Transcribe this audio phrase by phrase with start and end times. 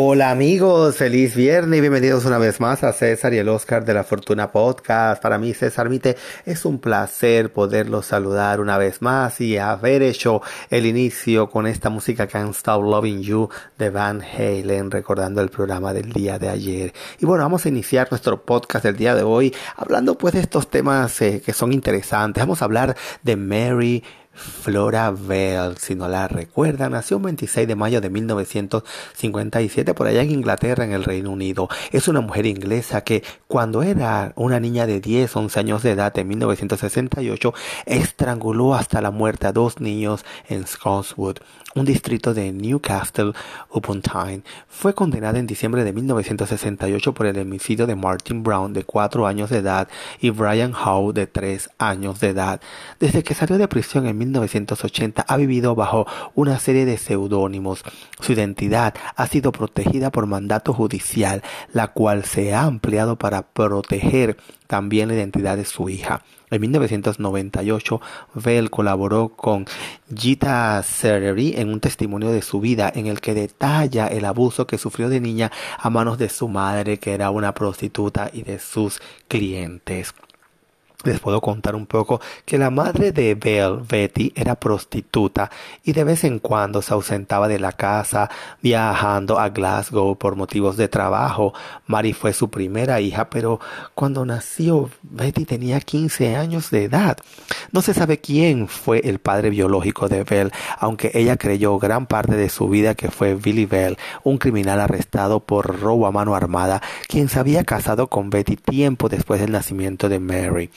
[0.00, 3.94] Hola amigos, feliz viernes y bienvenidos una vez más a César y el Oscar de
[3.94, 5.20] la Fortuna Podcast.
[5.20, 10.40] Para mí César Mite es un placer poderlos saludar una vez más y haber hecho
[10.70, 15.92] el inicio con esta música Can't Stop Loving You de Van Halen recordando el programa
[15.92, 16.92] del día de ayer.
[17.18, 20.70] Y bueno, vamos a iniciar nuestro podcast del día de hoy hablando pues de estos
[20.70, 22.40] temas eh, que son interesantes.
[22.40, 24.04] Vamos a hablar de Mary
[24.38, 30.22] Flora Bell, si no la recuerdan, nació el 26 de mayo de 1957 por allá
[30.22, 31.68] en Inglaterra, en el Reino Unido.
[31.90, 36.16] Es una mujer inglesa que cuando era una niña de 10, 11 años de edad
[36.18, 37.52] en 1968,
[37.86, 41.38] estranguló hasta la muerte a dos niños en Scotswood
[41.74, 43.32] un distrito de Newcastle
[43.70, 48.84] upon Tyne, fue condenada en diciembre de 1968 por el homicidio de Martin Brown de
[48.84, 49.88] 4 años de edad
[50.20, 52.60] y Brian Howe de 3 años de edad.
[52.98, 57.82] Desde que salió de prisión en 1980 ha vivido bajo una serie de seudónimos.
[58.20, 64.36] Su identidad ha sido protegida por mandato judicial, la cual se ha ampliado para proteger
[64.66, 66.22] también la identidad de su hija.
[66.50, 68.00] En 1998,
[68.34, 69.66] Bell colaboró con
[70.14, 74.78] Gita Sereri en un testimonio de su vida en el que detalla el abuso que
[74.78, 79.00] sufrió de niña a manos de su madre, que era una prostituta, y de sus
[79.28, 80.14] clientes
[81.04, 85.48] les puedo contar un poco que la madre de Belle, Betty, era prostituta
[85.84, 88.28] y de vez en cuando se ausentaba de la casa
[88.60, 91.54] viajando a Glasgow por motivos de trabajo.
[91.86, 93.60] Mary fue su primera hija, pero
[93.94, 97.16] cuando nació Betty tenía 15 años de edad.
[97.70, 102.34] No se sabe quién fue el padre biológico de Belle, aunque ella creyó gran parte
[102.34, 106.82] de su vida que fue Billy Bell, un criminal arrestado por robo a mano armada,
[107.06, 110.70] quien se había casado con Betty tiempo después del nacimiento de Mary.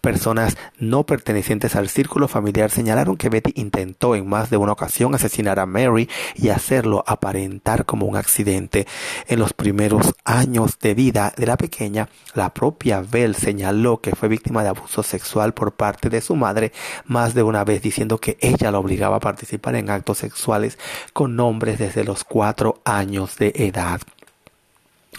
[0.00, 5.14] Personas no pertenecientes al círculo familiar señalaron que Betty intentó en más de una ocasión
[5.14, 8.86] asesinar a Mary y hacerlo aparentar como un accidente.
[9.28, 14.28] En los primeros años de vida de la pequeña, la propia Bell señaló que fue
[14.28, 16.72] víctima de abuso sexual por parte de su madre
[17.04, 20.78] más de una vez diciendo que ella la obligaba a participar en actos sexuales
[21.12, 24.00] con hombres desde los cuatro años de edad.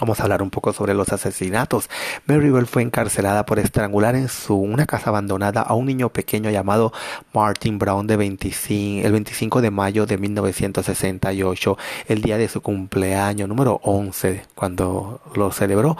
[0.02, 1.88] Vamos a hablar un poco sobre los asesinatos.
[2.26, 6.50] Mary Bell fue encarcelada por estrangular en su una casa abandonada a un niño pequeño
[6.50, 6.92] llamado
[7.32, 13.48] Martin Brown de 25, el 25 de mayo de 1968, el día de su cumpleaños
[13.48, 15.96] número 11, cuando lo celebró.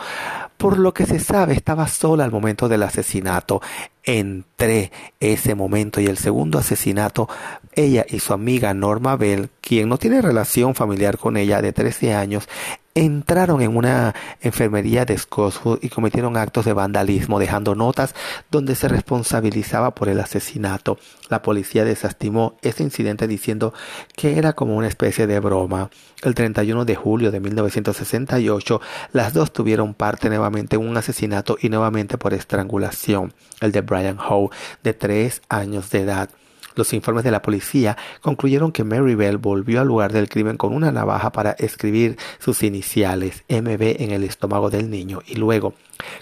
[0.57, 3.61] Por lo que se sabe, estaba sola al momento del asesinato.
[4.05, 4.91] Entre
[5.21, 7.29] ese momento y el segundo asesinato,
[7.73, 12.13] ella y su amiga Norma Bell, quien no tiene relación familiar con ella de 13
[12.13, 12.49] años,
[12.95, 18.13] entraron en una enfermería de Scotswood y cometieron actos de vandalismo, dejando notas
[18.51, 20.99] donde se responsabilizaba por el asesinato.
[21.29, 23.73] La policía desestimó ese incidente diciendo
[24.15, 25.89] que era como una especie de broma.
[26.21, 31.69] El 31 de julio de 1968, las dos tuvieron parte nuevamente en un asesinato y
[31.69, 34.49] nuevamente por estrangulación, el de Brian Howe,
[34.83, 36.29] de tres años de edad.
[36.75, 40.73] Los informes de la policía concluyeron que Mary Bell volvió al lugar del crimen con
[40.73, 45.73] una navaja para escribir sus iniciales MB en el estómago del niño y luego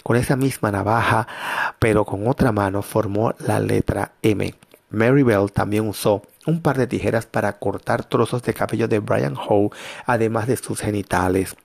[0.02, 1.26] con esa misma navaja
[1.78, 4.54] pero con otra mano formó la letra M.
[4.90, 9.36] Mary Bell también usó un par de tijeras para cortar trozos de cabello de Brian
[9.36, 9.70] Howe
[10.06, 11.56] además de sus genitales.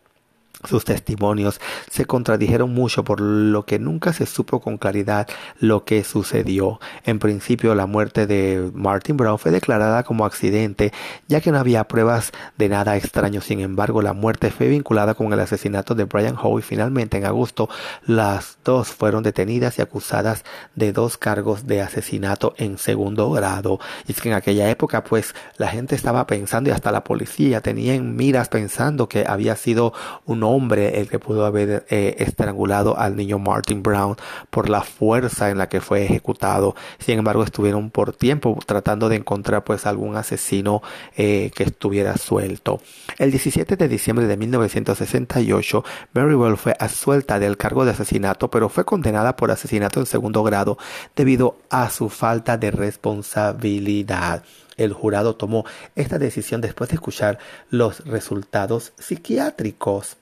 [0.63, 5.27] Sus testimonios se contradijeron mucho por lo que nunca se supo con claridad
[5.59, 6.79] lo que sucedió.
[7.05, 10.91] En principio la muerte de Martin Brown fue declarada como accidente
[11.27, 13.39] ya que no había pruebas de nada extraño.
[13.41, 17.25] Sin embargo la muerte fue vinculada con el asesinato de Brian Howe y finalmente en
[17.25, 17.69] agosto
[18.07, 23.79] las dos fueron detenidas y acusadas de dos cargos de asesinato en segundo grado.
[24.07, 27.61] Y es que en aquella época pues la gente estaba pensando y hasta la policía
[27.61, 29.93] tenía en miras pensando que había sido
[30.25, 34.15] un hombre el que pudo haber eh, estrangulado al niño Martin Brown
[34.49, 36.75] por la fuerza en la que fue ejecutado.
[36.99, 40.81] Sin embargo, estuvieron por tiempo tratando de encontrar pues algún asesino
[41.15, 42.81] eh, que estuviera suelto.
[43.17, 45.83] El 17 de diciembre de 1968,
[46.13, 50.43] Mary Well fue asuelta del cargo de asesinato, pero fue condenada por asesinato en segundo
[50.43, 50.77] grado
[51.15, 54.43] debido a su falta de responsabilidad.
[54.77, 55.65] El jurado tomó
[55.95, 57.39] esta decisión después de escuchar
[57.69, 60.17] los resultados psiquiátricos.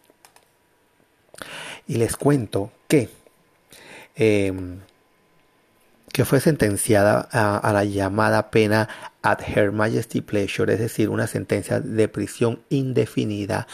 [1.87, 3.09] Y les cuento que,
[4.15, 4.79] em,
[6.11, 8.87] que fue sentenciada a, la llamada pena
[9.21, 13.67] at Her Majesty Pleasure, es decir, una sentencia de prisión indefinida.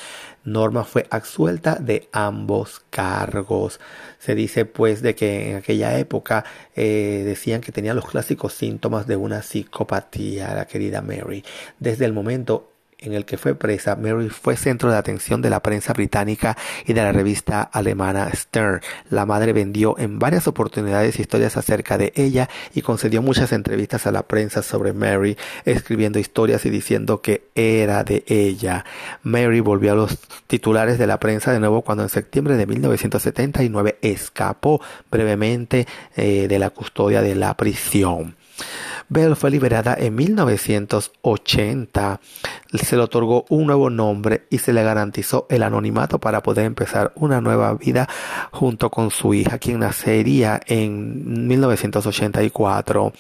[0.44, 3.80] Norma fue absuelta de ambos cargos.
[4.18, 6.44] Se dice pues de que en aquella época
[6.76, 11.46] eh, decían que tenía los clásicos síntomas de una psicopatía, la querida Mary.
[11.80, 12.71] Desde el momento
[13.02, 16.56] en el que fue presa, Mary fue centro de atención de la prensa británica
[16.86, 18.82] y de la revista alemana Stern.
[19.10, 24.12] La madre vendió en varias oportunidades historias acerca de ella y concedió muchas entrevistas a
[24.12, 28.86] la prensa sobre Mary, escribiendo historias y diciendo que era de ella.
[29.24, 33.98] Mary volvió a los titulares de la prensa de nuevo cuando en septiembre de 1979
[34.02, 38.36] escapó brevemente eh, de la custodia de la prisión.
[39.12, 42.22] Bell fue liberada en 1980.
[42.82, 47.12] Se le otorgó un nuevo nombre y se le garantizó el anonimato para poder empezar
[47.16, 48.08] una nueva vida
[48.52, 53.12] junto con su hija, quien nacería en 1984.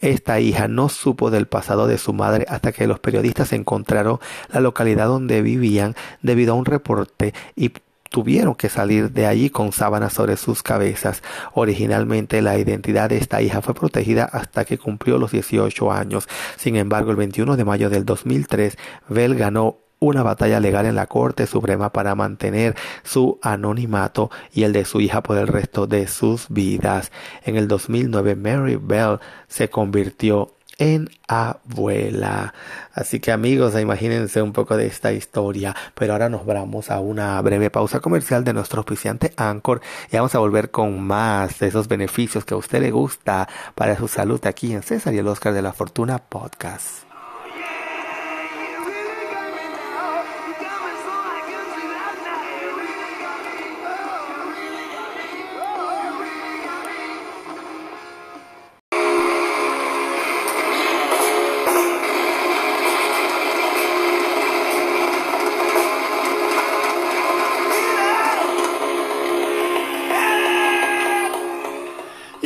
[0.00, 4.20] Esta hija no supo del pasado de su madre hasta que los periodistas encontraron
[4.50, 7.70] la localidad donde vivían debido a un reporte y
[8.08, 11.22] tuvieron que salir de allí con sábanas sobre sus cabezas.
[11.54, 16.28] Originalmente la identidad de esta hija fue protegida hasta que cumplió los 18 años.
[16.56, 18.76] Sin embargo, el 21 de mayo del 2003,
[19.08, 24.72] Bell ganó una batalla legal en la Corte Suprema para mantener su anonimato y el
[24.72, 27.10] de su hija por el resto de sus vidas.
[27.44, 29.18] En el 2009, Mary Bell
[29.48, 32.54] se convirtió en abuela.
[32.94, 35.76] Así que amigos, imagínense un poco de esta historia.
[35.94, 39.80] Pero ahora nos vamos a una breve pausa comercial de nuestro auspiciante Anchor
[40.10, 43.96] y vamos a volver con más de esos beneficios que a usted le gusta para
[43.96, 47.07] su salud aquí en César y el Oscar de la Fortuna Podcast.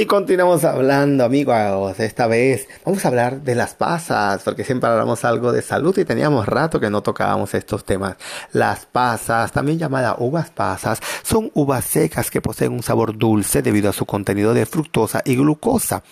[0.03, 2.01] Y continuamos hablando, amigos.
[2.01, 6.05] Esta vez vamos a hablar de las pasas, porque siempre hablamos algo de salud y
[6.05, 8.17] teníamos rato que no tocábamos estos temas.
[8.53, 13.91] Las pasas, también llamadas uvas pasas, son uvas secas que poseen un sabor dulce debido
[13.91, 16.03] a su contenido de fructosa y glucosa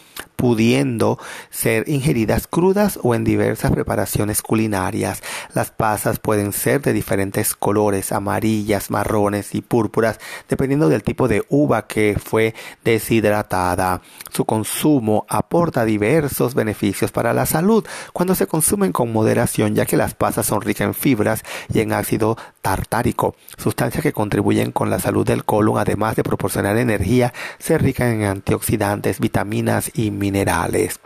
[0.41, 1.19] pudiendo
[1.51, 5.23] ser ingeridas crudas o en diversas preparaciones culinarias.
[5.53, 11.45] Las pasas pueden ser de diferentes colores, amarillas, marrones y púrpuras, dependiendo del tipo de
[11.51, 12.55] uva que fue
[12.85, 13.80] deshidratada.
[14.31, 19.97] Su consumo aporta diversos beneficios para la salud cuando se consumen con moderación, ya que
[19.97, 21.43] las pasas son ricas en fibras
[21.73, 26.77] y en ácido tartárico, sustancias que contribuyen con la salud del colon, además de proporcionar
[26.77, 31.01] energía, ser rica en antioxidantes, vitaminas y minerales.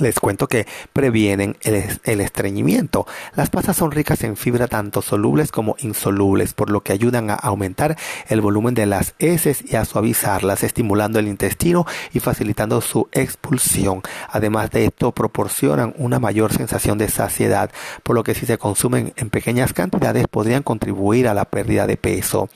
[0.00, 3.06] Les cuento que previenen el, estreñimiento.
[3.36, 7.34] Las pasas son ricas en fibra tanto solubles como insolubles, por lo que ayudan a
[7.34, 7.96] aumentar
[8.28, 14.02] el volumen de las heces y a suavizarlas, estimulando el intestino y facilitando su expulsión.
[14.30, 17.70] Además de esto, proporcionan una mayor sensación de saciedad,
[18.02, 21.96] por lo que si se consumen en pequeñas cantidades podrían contribuir a la pérdida de
[21.96, 22.48] peso.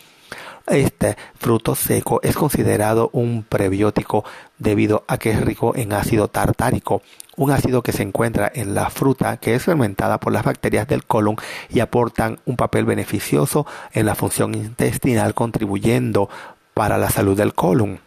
[0.71, 4.25] Este fruto seco es considerado un prebiótico
[4.59, 7.01] debido a que es rico en ácido tartárico,
[7.37, 11.05] un ácido que se encuentra en la fruta que es fermentada por las bacterias del
[11.05, 11.37] colon
[11.71, 16.29] y aportan un papel beneficioso en la función intestinal contribuyendo
[16.75, 18.01] para la salud del colon.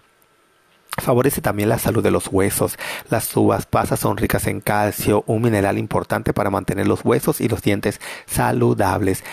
[0.98, 2.78] Favorece también la salud de los huesos.
[3.10, 7.48] Las uvas pasas son ricas en calcio, un mineral importante para mantener los huesos y
[7.48, 9.24] los dientes saludables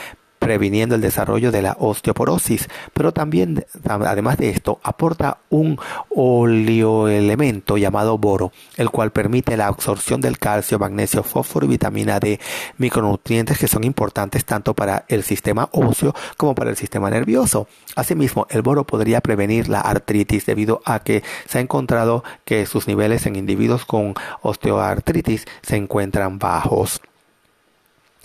[0.49, 5.78] previniendo el desarrollo de la osteoporosis, pero también, además de esto, aporta un
[6.09, 12.40] oleoelemento llamado boro, el cual permite la absorción del calcio, magnesio, fósforo y vitamina D,
[12.78, 17.69] micronutrientes que son importantes tanto para el sistema óseo como para el sistema nervioso.
[17.95, 22.88] Asimismo, el boro podría prevenir la artritis debido a que se ha encontrado que sus
[22.88, 27.02] niveles en individuos con osteoartritis se encuentran bajos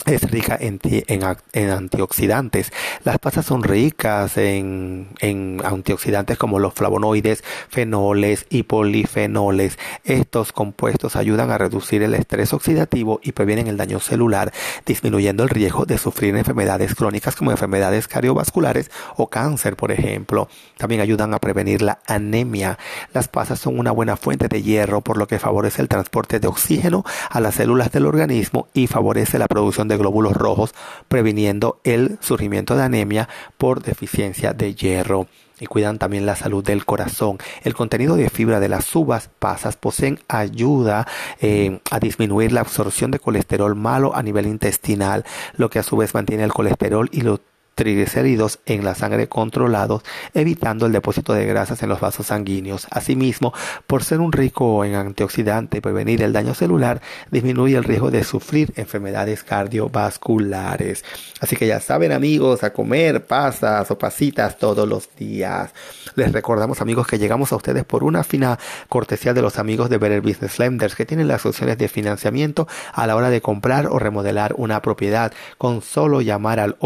[0.06, 2.72] es rica en, en, antioxidantes.
[3.04, 9.78] Las pasas son ricas en, en, antioxidantes como los flavonoides, fenoles y polifenoles.
[10.04, 14.52] Estos compuestos ayudan a reducir el estrés oxidativo y previenen el daño celular,
[14.84, 20.48] disminuyendo el riesgo de sufrir enfermedades crónicas como enfermedades cardiovasculares o cáncer, por ejemplo.
[20.76, 22.78] También ayudan a prevenir la anemia.
[23.12, 26.48] Las pasas son una buena fuente de hierro, por lo que favorece el transporte de
[26.48, 30.74] oxígeno a las células del organismo y favorece la producción de glóbulos rojos,
[31.08, 35.26] previniendo el surgimiento de anemia por deficiencia de hierro
[35.60, 37.38] y cuidan también la salud del corazón.
[37.62, 41.06] El contenido de fibra de las uvas pasas poseen ayuda
[41.40, 45.24] eh, a disminuir la absorción de colesterol malo a nivel intestinal,
[45.56, 47.40] lo que a su vez mantiene el colesterol y lo
[47.74, 50.02] triglicéridos en la sangre controlados,
[50.32, 52.86] evitando el depósito de grasas en los vasos sanguíneos.
[52.90, 53.52] Asimismo,
[53.86, 57.00] por ser un rico en antioxidante y prevenir el daño celular,
[57.30, 61.04] disminuye el riesgo de sufrir enfermedades cardiovasculares.
[61.40, 65.72] Así que ya saben amigos, a comer pasas o pasitas todos los días.
[66.14, 69.98] Les recordamos amigos que llegamos a ustedes por una fina cortesía de los amigos de
[69.98, 73.98] Better Business Lenders que tienen las opciones de financiamiento a la hora de comprar o
[73.98, 76.76] remodelar una propiedad con solo llamar al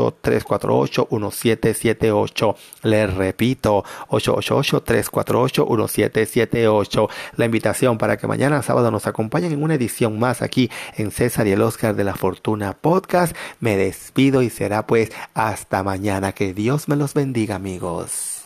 [0.00, 2.56] 888-348-1778.
[2.82, 7.08] Les repito, 888-348-1778.
[7.36, 11.46] La invitación para que mañana sábado nos acompañen en una edición más aquí en César
[11.46, 13.36] y el Oscar de la Fortuna Podcast.
[13.60, 16.32] Me despido y será pues hasta mañana.
[16.32, 18.39] Que Dios me los bendiga amigos.